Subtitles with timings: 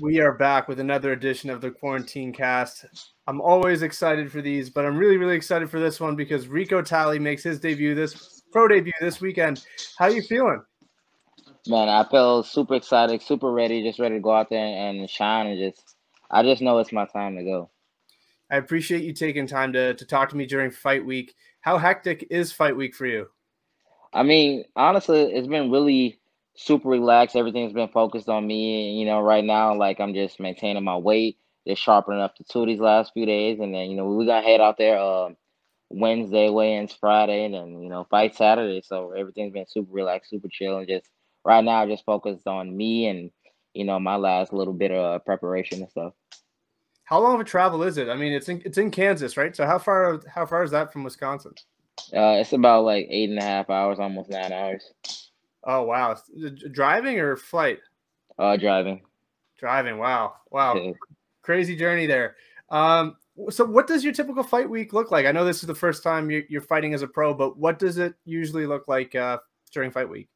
[0.00, 2.84] We are back with another edition of the Quarantine Cast.
[3.26, 6.82] I'm always excited for these, but I'm really, really excited for this one because Rico
[6.82, 9.64] Tally makes his debut this pro debut this weekend.
[9.98, 10.62] How are you feeling?
[11.66, 15.48] Man, I feel super excited, super ready, just ready to go out there and shine
[15.48, 15.96] and just
[16.30, 17.70] I just know it's my time to go.
[18.50, 21.34] I appreciate you taking time to, to talk to me during fight week.
[21.60, 23.28] How hectic is fight week for you?
[24.12, 26.20] I mean, honestly, it's been really
[26.58, 27.36] super relaxed.
[27.36, 28.98] Everything's been focused on me.
[28.98, 32.66] You know, right now, like I'm just maintaining my weight, just sharpening up the two
[32.66, 35.30] these last few days, and then you know we got to head out there uh,
[35.88, 38.82] Wednesday, weigh-ins Friday, and then you know fight Saturday.
[38.84, 41.08] So everything's been super relaxed, super chill, and just
[41.44, 43.30] right now just focused on me and
[43.72, 46.12] you know my last little bit of uh, preparation and stuff.
[47.04, 48.10] How long of a travel is it?
[48.10, 49.54] I mean, it's in it's in Kansas, right?
[49.54, 51.54] So how far how far is that from Wisconsin?
[52.12, 54.92] Uh, it's about like eight and a half hours, almost nine hours.
[55.64, 56.16] Oh wow,
[56.72, 57.80] driving or flight?
[58.38, 59.02] Uh, driving.
[59.58, 59.98] Driving.
[59.98, 60.94] Wow, wow,
[61.42, 62.36] crazy journey there.
[62.70, 63.16] Um,
[63.50, 65.26] so what does your typical fight week look like?
[65.26, 67.78] I know this is the first time you're, you're fighting as a pro, but what
[67.78, 69.38] does it usually look like uh,
[69.72, 70.28] during fight week?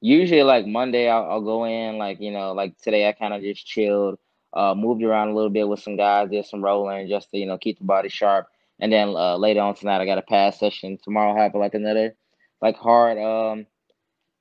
[0.00, 1.98] Usually, like Monday, I'll, I'll go in.
[1.98, 4.18] Like you know, like today, I kind of just chilled,
[4.52, 7.46] uh, moved around a little bit with some guys, did some rolling, just to you
[7.46, 8.46] know keep the body sharp.
[8.78, 10.98] And then uh, later on tonight, I got a pass session.
[11.02, 12.14] Tomorrow, I'll have like another
[12.62, 13.66] like hard um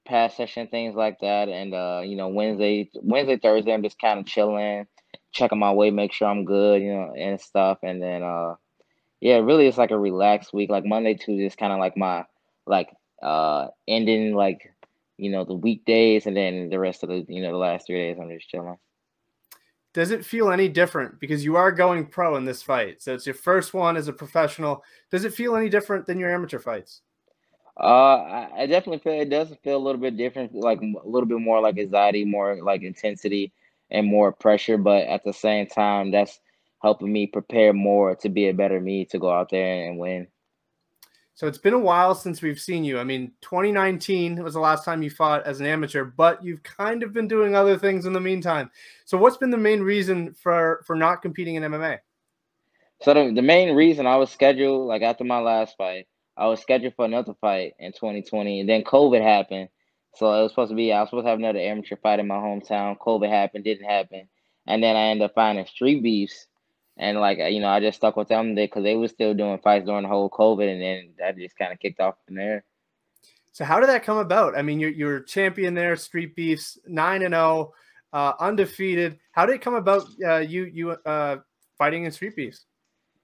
[0.06, 1.50] pass session, things like that.
[1.50, 4.88] And uh, you know, Wednesday, Wednesday, Thursday, I'm just kind of chilling,
[5.32, 7.80] checking my weight, make sure I'm good, you know, and stuff.
[7.84, 8.56] And then uh,
[9.22, 10.70] yeah, really, it's like a relaxed week.
[10.70, 12.26] Like Monday, Tuesday is kind of like my
[12.68, 12.90] like
[13.22, 14.60] uh ending like
[15.18, 17.98] you know the weekdays, and then the rest of the you know the last three
[17.98, 18.78] days, I'm just chilling.
[19.94, 23.02] Does it feel any different because you are going pro in this fight?
[23.02, 24.84] So it's your first one as a professional.
[25.10, 27.02] Does it feel any different than your amateur fights?
[27.78, 31.28] Uh, I, I definitely feel it does feel a little bit different, like a little
[31.28, 33.52] bit more like anxiety, more like intensity,
[33.92, 34.78] and more pressure.
[34.78, 36.40] But at the same time, that's
[36.82, 40.28] helping me prepare more to be a better me to go out there and win.
[41.34, 42.98] So it's been a while since we've seen you.
[42.98, 47.04] I mean, 2019 was the last time you fought as an amateur, but you've kind
[47.04, 48.72] of been doing other things in the meantime.
[49.04, 52.00] So what's been the main reason for for not competing in MMA?
[53.02, 56.08] So the, the main reason I was scheduled like after my last fight
[56.38, 59.70] I was scheduled for another fight in 2020, and then COVID happened.
[60.16, 62.28] So it was supposed to be I was supposed to have another amateur fight in
[62.28, 62.98] my hometown.
[62.98, 64.28] COVID happened, didn't happen,
[64.66, 66.48] and then I ended up finding Street Beefs,
[66.98, 69.86] and like you know I just stuck with them because they were still doing fights
[69.86, 72.64] during the whole COVID, and then that just kind of kicked off from there.
[73.52, 74.58] So how did that come about?
[74.58, 77.74] I mean, you're you're champion there, Street Beefs, nine and zero,
[78.14, 79.20] oh, uh, undefeated.
[79.32, 80.04] How did it come about?
[80.26, 81.38] Uh, you you uh,
[81.78, 82.66] fighting in Street Beefs?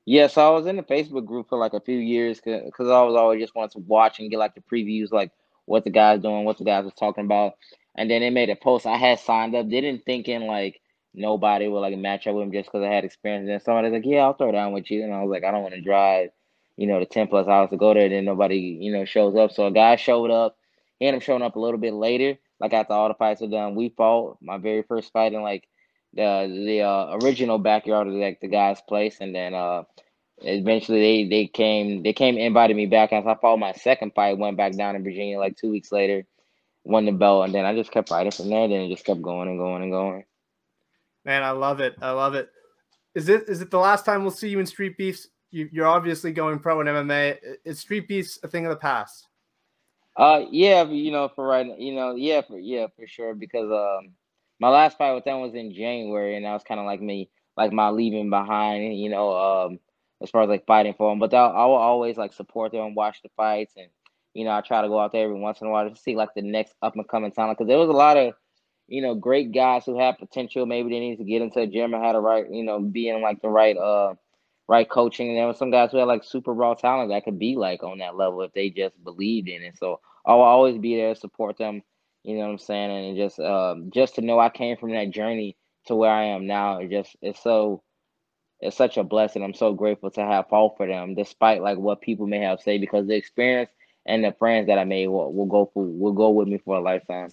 [0.06, 3.04] Yeah, so I was in the Facebook group for like a few years because I
[3.04, 5.32] was always just wanted to watch and get like the previews, like
[5.66, 7.54] what the guys doing, what the guys was talking about,
[7.96, 8.88] and then they made a post.
[8.88, 10.82] I had signed up, didn't thinking like
[11.14, 13.48] nobody would like match up with him just because I had experience.
[13.50, 15.62] And somebody's like, "Yeah, I'll throw down with you," and I was like, "I don't
[15.64, 16.32] want to drive,
[16.78, 19.52] you know, the ten plus hours to go there." Then nobody, you know, shows up.
[19.52, 20.58] So a guy showed up.
[21.00, 23.48] He ended up showing up a little bit later, like after all the fights were
[23.48, 23.76] done.
[23.76, 25.68] We fought my very first fight in like
[26.14, 29.84] the the uh, original backyard of like the guy's place, and then uh,
[30.40, 33.14] eventually they they came they came invited me back.
[33.14, 36.26] As I fought my second fight, went back down in Virginia like two weeks later,
[36.84, 38.68] won the belt, and then I just kept fighting from there.
[38.68, 40.26] Then it just kept going and going and going.
[41.24, 41.96] Man, I love it.
[42.02, 42.50] I love it.
[43.16, 45.28] Is it is it the last time we'll see you in Street Beefs?
[45.52, 47.38] You, you're obviously going pro in MMA.
[47.66, 49.28] Is Street Beefs a thing of the past?
[50.16, 53.34] Uh, yeah, you know, for right, you know, yeah, for yeah, for sure.
[53.34, 54.14] Because um,
[54.62, 57.30] my last fight with them was in January, and that was kind of like me,
[57.58, 58.96] like my leaving behind.
[58.98, 59.80] You know, um,
[60.22, 61.20] as far as like fighting for them.
[61.20, 63.88] But I will always like support them, watch the fights, and
[64.36, 66.16] you know, I try to go out there every once in a while to see
[66.16, 68.34] like the next up and coming talent because there was a lot of
[68.88, 70.68] you know great guys who had potential.
[70.68, 73.10] Maybe they need to get into the gym and had the right, you know, be
[73.10, 74.14] in like the right uh
[74.68, 75.30] right coaching.
[75.30, 77.82] And there were some guys who had like super raw talent that could be like
[77.84, 79.78] on that level if they just believed in it.
[79.80, 81.82] So I'll always be there to support them.
[82.24, 82.92] You know what I'm saying?
[82.92, 85.58] And just um just to know I came from that journey
[85.88, 87.84] to where I am now, it just it's so
[88.60, 89.44] it's such a blessing.
[89.44, 92.80] I'm so grateful to have fought for them, despite like what people may have said,
[92.80, 93.72] because the experience
[94.06, 96.78] and the friends that I made will, will go for will go with me for
[96.78, 97.30] a lifetime.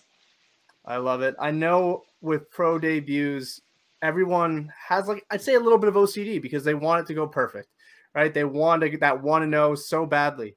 [0.85, 1.35] I love it.
[1.39, 3.61] I know with pro debuts,
[4.01, 7.15] everyone has like I'd say a little bit of OCD because they want it to
[7.15, 7.69] go perfect,
[8.15, 8.33] right?
[8.33, 10.57] They want to get that one and zero so badly.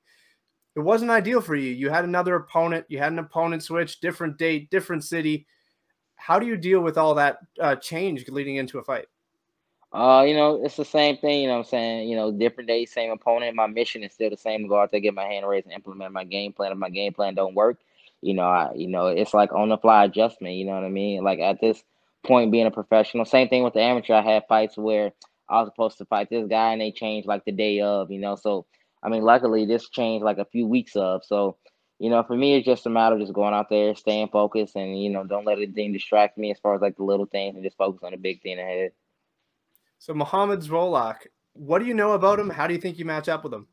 [0.75, 1.71] It wasn't ideal for you.
[1.71, 2.85] You had another opponent.
[2.87, 5.45] You had an opponent switch, different date, different city.
[6.15, 9.07] How do you deal with all that uh, change leading into a fight?
[9.93, 12.07] Uh, you know, it's the same thing, you know what I'm saying?
[12.07, 13.55] You know, different day, same opponent.
[13.55, 16.13] My mission is still the same go out there, get my hand raised and implement
[16.13, 16.71] my game plan.
[16.71, 17.79] If my game plan don't work,
[18.21, 20.89] you know, I you know, it's like on the fly adjustment, you know what I
[20.89, 21.23] mean?
[21.25, 21.83] Like at this
[22.23, 23.25] point being a professional.
[23.25, 24.13] Same thing with the amateur.
[24.13, 25.11] I had fights where
[25.49, 28.19] I was supposed to fight this guy and they changed like the day of, you
[28.19, 28.35] know.
[28.35, 28.65] So
[29.03, 31.23] I mean, luckily this changed like a few weeks of.
[31.25, 31.57] So,
[31.99, 34.75] you know, for me it's just a matter of just going out there, staying focused
[34.75, 37.55] and, you know, don't let anything distract me as far as like the little things
[37.55, 38.91] and just focus on the big thing ahead.
[39.99, 42.49] So Muhammad Zrolak, what do you know about him?
[42.49, 43.67] How do you think you match up with him?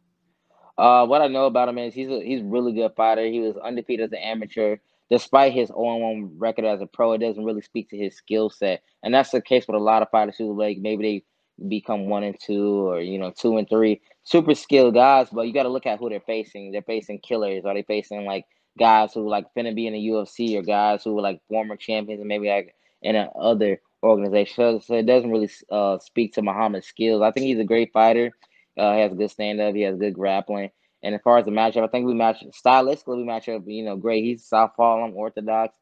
[0.76, 3.26] Uh, what I know about him is he's a he's a really good fighter.
[3.26, 4.76] He was undefeated as an amateur.
[5.10, 8.82] Despite his 0-1 record as a pro, it doesn't really speak to his skill set.
[9.02, 11.24] And that's the case with a lot of fighters who like maybe they
[11.68, 14.00] become one and two or you know two and three.
[14.24, 16.70] Super skilled guys, but you got to look at who they're facing.
[16.70, 17.64] They're facing killers.
[17.64, 18.44] Are they facing like
[18.78, 22.20] guys who like finna be in the UFC or guys who were like former champions
[22.20, 24.80] and maybe like in other organization?
[24.80, 27.22] So, it doesn't really uh, speak to Muhammad's skills.
[27.22, 28.30] I think he's a great fighter.
[28.78, 29.74] Uh, he has good stand up.
[29.74, 30.70] He has good grappling.
[31.02, 33.62] And as far as the matchup, I think we match stylistically we match up.
[33.66, 34.24] You know, great.
[34.24, 35.04] He's southpaw.
[35.04, 35.76] I'm orthodox.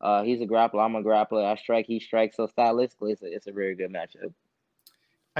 [0.00, 0.84] Uh, he's a grappler.
[0.84, 1.44] I'm a grappler.
[1.44, 1.86] I strike.
[1.86, 2.36] He strikes.
[2.36, 4.32] So stylistically, it's a, it's a very good matchup.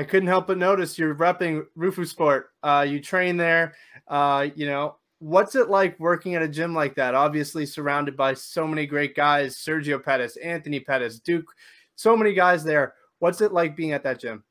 [0.00, 2.44] I couldn't help but notice you're repping Roufusport.
[2.62, 3.75] Uh, you train there.
[4.08, 7.14] Uh, you know, what's it like working at a gym like that?
[7.14, 11.52] Obviously, surrounded by so many great guys: Sergio Pettis, Anthony Pettis, Duke.
[11.97, 12.94] So many guys there.
[13.19, 14.43] What's it like being at that gym?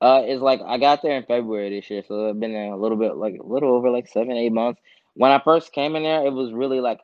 [0.00, 2.76] Uh, it's like I got there in February this year, so I've been there a
[2.76, 4.80] little bit, like a little over like seven, eight months.
[5.14, 6.98] When I first came in there, it was really like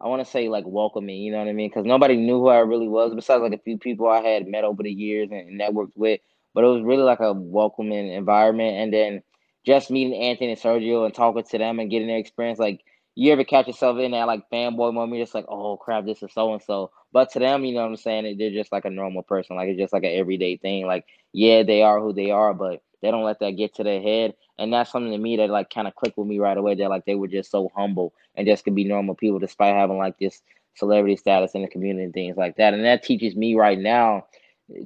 [0.00, 1.70] I want to say like welcoming, you know what I mean?
[1.70, 4.64] Because nobody knew who I really was, besides like a few people I had met
[4.64, 6.18] over the years and networked with.
[6.54, 9.22] But it was really like a welcoming environment, and then
[9.64, 12.84] just meeting Anthony and Sergio and talking to them and getting their experience, like
[13.14, 16.32] you ever catch yourself in that like fanboy moment, just like, oh crap, this is
[16.32, 16.90] so and so.
[17.12, 18.36] But to them, you know what I'm saying?
[18.38, 19.56] They're just like a normal person.
[19.56, 20.86] Like it's just like an everyday thing.
[20.86, 24.02] Like, yeah, they are who they are, but they don't let that get to their
[24.02, 24.34] head.
[24.58, 26.74] And that's something to me that like kind of clicked with me right away.
[26.74, 29.98] They're like they were just so humble and just could be normal people despite having
[29.98, 30.42] like this
[30.74, 32.74] celebrity status in the community and things like that.
[32.74, 34.26] And that teaches me right now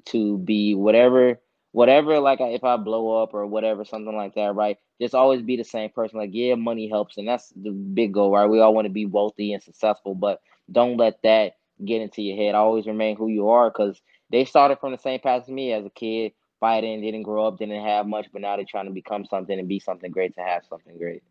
[0.07, 1.41] to be whatever
[1.73, 4.79] whatever like if i blow up or whatever something like that right?
[5.01, 8.33] Just always be the same person like yeah money helps and that's the big goal
[8.33, 8.49] right?
[8.49, 12.37] We all want to be wealthy and successful but don't let that get into your
[12.37, 12.55] head.
[12.55, 14.01] Always remain who you are because
[14.31, 17.59] they started from the same path as me as a kid fighting didn't grow up
[17.59, 20.41] didn't have much but now they're trying to become something and be something great to
[20.41, 21.23] have something great.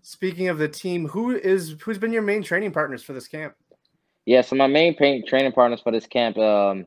[0.00, 3.54] Speaking of the team who is who's been your main training partners for this camp?
[4.24, 6.86] Yeah so my main training partners for this camp um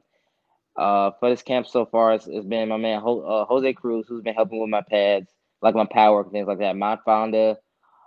[0.76, 4.36] uh, for this camp so far, it's, been my man uh, Jose Cruz, who's been
[4.36, 5.30] helping with my pads,
[5.62, 6.76] like my power and things like that.
[6.76, 7.56] My founder,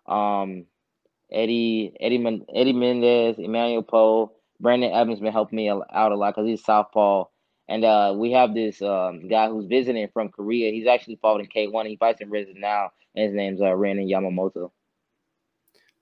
[0.07, 0.67] um,
[1.31, 6.49] Eddie Eddie Eddie Mendez, Emmanuel Poe, Brandon Evans been helping me out a lot because
[6.49, 7.25] he's southpaw.
[7.69, 10.71] And uh, we have this um, guy who's visiting from Korea.
[10.71, 11.89] He's actually fought in K1.
[11.89, 14.71] He fights in Rizin now, and his name's uh, Renan Yamamoto.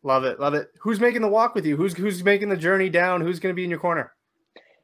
[0.03, 0.69] Love it, love it.
[0.81, 1.77] Who's making the walk with you?
[1.77, 3.21] Who's who's making the journey down?
[3.21, 4.13] Who's going to be in your corner?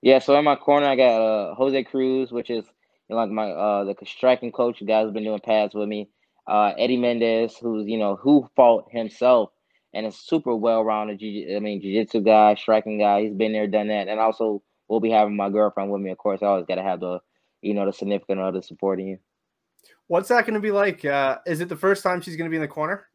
[0.02, 2.64] Yeah, so in my corner I got uh, Jose Cruz, which is
[3.08, 4.78] you know, like my uh the striking coach.
[4.78, 6.08] The guy who's been doing pads with me.
[6.46, 9.50] Uh, Eddie Mendez, who's you know who fought himself
[9.94, 11.20] and is super well rounded.
[11.20, 13.22] I mean, jiu-jitsu guy, striking guy.
[13.22, 16.10] He's been there, done that, and also we'll be having my girlfriend with me.
[16.10, 17.18] Of course, I always got to have the
[17.60, 19.18] you know the significant other supporting you.
[20.06, 21.04] What's that going to be like?
[21.04, 23.06] Uh, is it the first time she's going to be in the corner?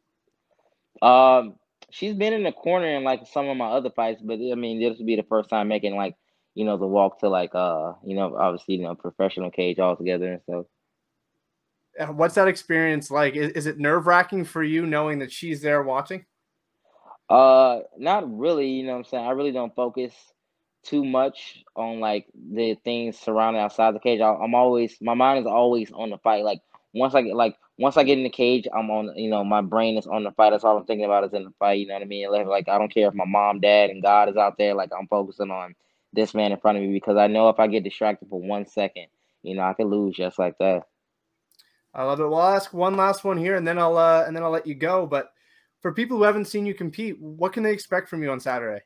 [1.02, 1.56] Um,
[1.90, 4.80] she's been in the corner in like some of my other fights, but I mean,
[4.80, 6.14] this will be the first time making like
[6.54, 10.32] you know, the walk to like uh, you know, obviously, you know, professional cage altogether
[10.32, 10.66] and stuff.
[12.10, 13.36] What's that experience like?
[13.36, 16.24] Is, is it nerve wracking for you knowing that she's there watching?
[17.28, 18.68] Uh, not really.
[18.68, 19.26] You know what I'm saying?
[19.26, 20.12] I really don't focus
[20.82, 24.20] too much on like the things surrounding outside the cage.
[24.20, 26.44] I, am always my mind is always on the fight.
[26.44, 26.60] Like
[26.92, 29.16] once I get like once I get in the cage, I'm on.
[29.16, 30.50] You know, my brain is on the fight.
[30.50, 31.80] That's all I'm thinking about is in the fight.
[31.80, 32.30] You know what I mean?
[32.30, 34.74] Like, like I don't care if my mom, dad, and God is out there.
[34.74, 35.74] Like I'm focusing on
[36.14, 38.66] this man in front of me because I know if I get distracted for one
[38.66, 39.06] second,
[39.42, 40.84] you know, I could lose just like that.
[41.94, 42.28] I love it.
[42.28, 44.66] Well, I'll ask one last one here, and then I'll uh, and then I'll let
[44.66, 45.06] you go.
[45.06, 45.32] But
[45.80, 48.82] for people who haven't seen you compete, what can they expect from you on Saturday?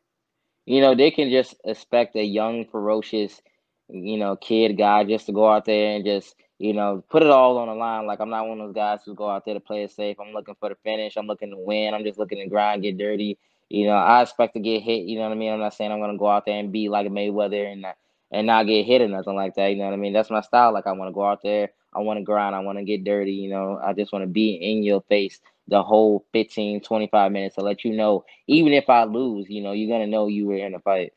[0.66, 3.40] You know, they can just expect a young, ferocious,
[3.88, 7.30] you know, kid guy just to go out there and just, you know, put it
[7.30, 8.06] all on the line.
[8.06, 10.18] Like I'm not one of those guys who go out there to play it safe.
[10.20, 11.16] I'm looking for the finish.
[11.16, 11.94] I'm looking to win.
[11.94, 15.04] I'm just looking to grind, get dirty, you know, I expect to get hit.
[15.04, 15.52] You know what I mean?
[15.52, 17.96] I'm not saying I'm gonna go out there and be like Mayweather and not,
[18.30, 19.68] and not get hit or nothing like that.
[19.68, 20.12] You know what I mean?
[20.12, 20.72] That's my style.
[20.72, 21.70] Like I want to go out there.
[21.94, 22.54] I want to grind.
[22.54, 23.32] I want to get dirty.
[23.32, 27.56] You know, I just want to be in your face the whole 15, 25 minutes
[27.56, 30.56] to let you know, even if I lose, you know, you're gonna know you were
[30.56, 31.12] in a fight.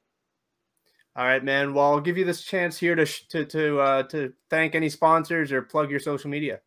[1.16, 1.74] All right, man.
[1.74, 5.52] Well, I'll give you this chance here to to to uh, to thank any sponsors
[5.52, 6.62] or plug your social media.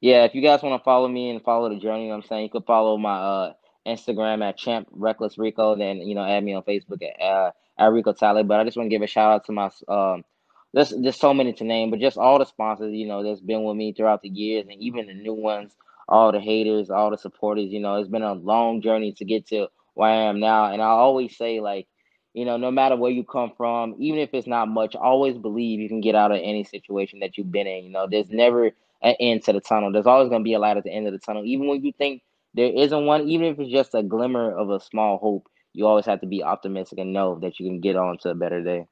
[0.00, 2.24] Yeah, if you guys want to follow me and follow the journey, you know what
[2.24, 3.52] I'm saying you could follow my uh
[3.86, 5.76] Instagram at Champ Reckless Rico.
[5.76, 8.42] Then you know, add me on Facebook at uh, at Rico Tally.
[8.42, 10.24] But I just want to give a shout out to my um
[10.72, 13.64] there's there's so many to name, but just all the sponsors, you know, that's been
[13.64, 15.76] with me throughout the years, and even the new ones,
[16.08, 17.70] all the haters, all the supporters.
[17.70, 20.80] You know, it's been a long journey to get to where I am now, and
[20.80, 21.86] I always say like,
[22.32, 25.80] you know, no matter where you come from, even if it's not much, always believe
[25.80, 27.84] you can get out of any situation that you've been in.
[27.84, 28.70] You know, there's never
[29.02, 29.92] an end to the tunnel.
[29.92, 31.84] There's always going to be a light at the end of the tunnel, even when
[31.84, 32.22] you think
[32.54, 33.28] there isn't one.
[33.28, 36.42] Even if it's just a glimmer of a small hope, you always have to be
[36.42, 38.86] optimistic and know that you can get on to a better day.